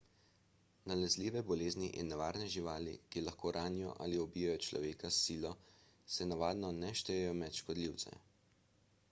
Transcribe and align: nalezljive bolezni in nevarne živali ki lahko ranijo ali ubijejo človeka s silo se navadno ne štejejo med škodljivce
nalezljive 0.91 1.41
bolezni 1.49 1.89
in 2.03 2.07
nevarne 2.13 2.47
živali 2.53 2.95
ki 3.09 3.23
lahko 3.27 3.51
ranijo 3.59 3.93
ali 4.07 4.23
ubijejo 4.23 4.57
človeka 4.69 5.13
s 5.13 5.21
silo 5.29 5.53
se 6.17 6.29
navadno 6.33 6.75
ne 6.81 6.93
štejejo 7.03 7.39
med 7.45 7.63
škodljivce 7.63 8.19